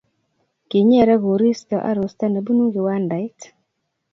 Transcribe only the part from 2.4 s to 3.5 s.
bunu kiwandaik